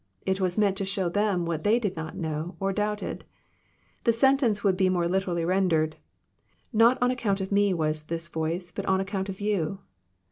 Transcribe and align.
It 0.25 0.41
was 0.41 0.57
meant 0.57 0.77
to 0.77 0.83
show 0.83 1.09
them 1.09 1.45
what 1.45 1.63
they 1.63 1.77
did 1.77 1.95
not 1.95 2.17
know, 2.17 2.55
or 2.59 2.73
doubted. 2.73 3.23
The 4.03 4.11
sentence 4.11 4.63
would 4.63 4.75
be 4.75 4.89
more 4.89 5.07
literally 5.07 5.45
rendered, 5.45 5.95
Not 6.73 6.97
on 7.03 7.11
ac 7.11 7.17
count 7.17 7.39
of 7.39 7.51
Me 7.51 7.71
was 7.71 8.01
this 8.01 8.27
voice, 8.27 8.71
but 8.71 8.87
on 8.87 8.99
account 8.99 9.29
of 9.29 9.39
you.' 9.39 9.77